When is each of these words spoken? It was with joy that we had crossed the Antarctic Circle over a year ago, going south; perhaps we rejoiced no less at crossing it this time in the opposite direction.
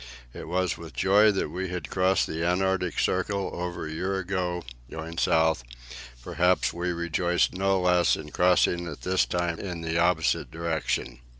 It 0.33 0.47
was 0.47 0.79
with 0.79 0.93
joy 0.95 1.29
that 1.33 1.49
we 1.49 1.67
had 1.69 1.91
crossed 1.91 2.25
the 2.25 2.43
Antarctic 2.43 2.97
Circle 2.97 3.51
over 3.53 3.85
a 3.85 3.91
year 3.91 4.17
ago, 4.17 4.63
going 4.89 5.19
south; 5.19 5.63
perhaps 6.23 6.73
we 6.73 6.91
rejoiced 6.91 7.53
no 7.53 7.79
less 7.79 8.17
at 8.17 8.33
crossing 8.33 8.87
it 8.87 9.01
this 9.03 9.27
time 9.27 9.59
in 9.59 9.81
the 9.81 9.99
opposite 9.99 10.49
direction. 10.49 11.19